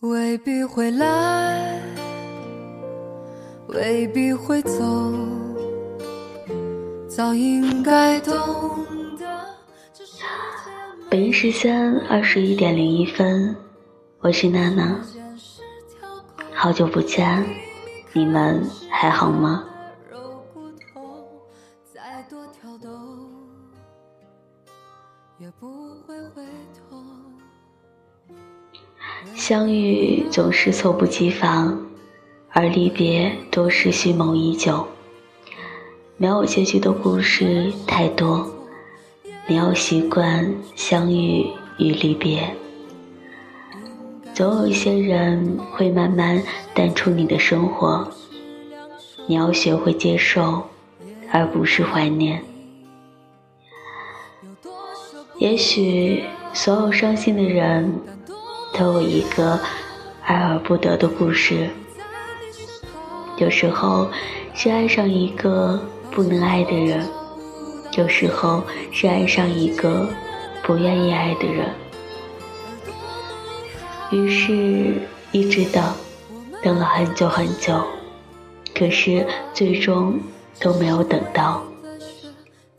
[0.00, 1.80] 未必会来，
[3.68, 4.82] 未必会走，
[7.08, 8.34] 早应该懂
[9.16, 9.24] 得。
[11.08, 13.56] 北京时间二十一点零一分，
[14.18, 15.00] 我是娜娜，
[16.52, 17.46] 好久不见，
[18.12, 19.64] 你们还好吗？
[29.34, 31.76] 相遇总是猝不及防，
[32.50, 34.86] 而离别多是蓄谋已久。
[36.16, 38.48] 没有结局的故事太多，
[39.46, 41.46] 你要习惯相遇
[41.78, 42.48] 与离别。
[44.32, 48.08] 总有一些人会慢慢淡出你的生活，
[49.26, 50.62] 你要学会接受，
[51.30, 52.42] 而不是怀念。
[55.38, 56.22] 也许
[56.52, 57.92] 所有伤心的人。
[58.76, 59.58] 都有一个
[60.22, 61.70] 爱而不得的故事。
[63.36, 64.10] 有时候
[64.52, 65.80] 是爱上一个
[66.10, 67.08] 不能爱的人，
[67.96, 70.08] 有时候是爱上一个
[70.62, 71.72] 不愿意爱的人。
[74.10, 74.94] 于是，
[75.32, 75.82] 一直等，
[76.62, 77.82] 等了很久很久，
[78.74, 80.18] 可是最终
[80.60, 81.62] 都没有等到。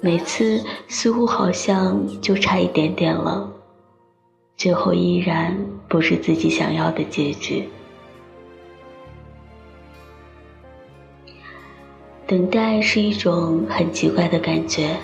[0.00, 3.50] 每次似乎好像就差一点点了。
[4.56, 5.54] 最后依然
[5.86, 7.68] 不是自己想要的结局。
[12.26, 14.96] 等待是一种很奇怪的感觉，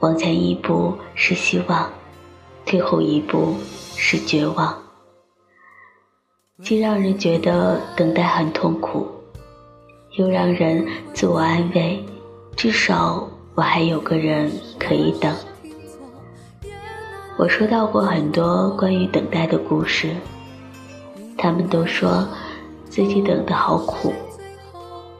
[0.00, 1.90] 往前一步是希望，
[2.66, 3.54] 退后一步
[3.96, 4.76] 是绝望。
[6.62, 9.08] 既让人觉得等待很痛苦，
[10.18, 12.04] 又让人自我安慰，
[12.54, 15.34] 至少我还有个人可以等。
[17.40, 20.14] 我收到过很多关于等待的故事，
[21.38, 22.28] 他们都说
[22.90, 24.12] 自己等得好苦，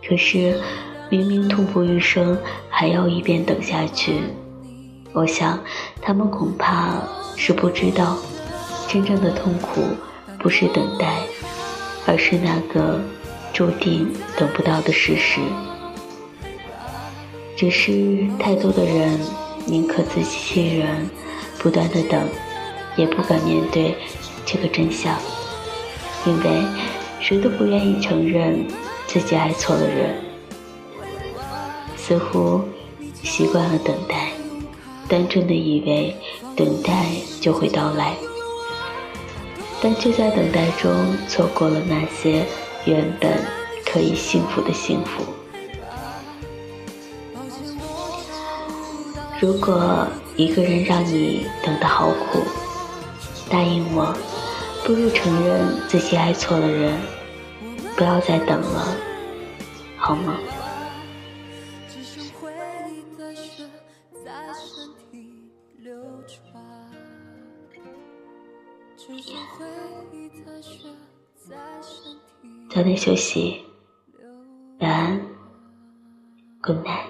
[0.07, 0.55] 可是
[1.09, 2.37] 明明痛不欲生，
[2.69, 4.21] 还要一边等下去。
[5.15, 5.59] 我想，
[6.03, 6.93] 他们恐怕
[7.37, 8.19] 是不知道，
[8.87, 9.81] 真正的痛苦
[10.39, 11.23] 不是等待，
[12.07, 13.01] 而是那个
[13.51, 15.41] 注定等不到的事实。
[17.57, 19.19] 只是太多的人
[19.65, 21.09] 宁可自欺欺人。
[21.63, 22.27] 不断的等，
[22.97, 23.95] 也不敢面对
[24.47, 25.15] 这个真相，
[26.25, 26.65] 因为
[27.21, 28.67] 谁都不愿意承认
[29.07, 30.17] 自己爱错了人。
[31.97, 32.63] 似乎
[33.23, 34.31] 习惯了等待，
[35.07, 36.17] 单纯的以为
[36.57, 37.07] 等待
[37.41, 38.17] 就会到来，
[39.83, 40.91] 但却在等待中
[41.29, 42.45] 错过了那些
[42.87, 43.39] 原本
[43.85, 45.23] 可以幸福的幸福。
[49.41, 50.07] 如果。
[50.37, 52.43] 一个人让你等得好苦，
[53.51, 54.17] 答应我，
[54.87, 56.99] 不如承认自己爱错了人，
[57.95, 58.97] 不要再等了，
[59.99, 60.39] 好吗？
[72.71, 73.63] 早点休息，
[74.79, 75.21] 晚安
[76.63, 77.10] ，Good night。